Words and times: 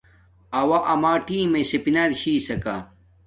اُݸ 0.59 0.77
امݳ 0.93 1.13
ٹݵمݵئ 1.25 1.63
اِسپِنَر 1.65 2.09
چھݵسَکݳ. 2.19 2.75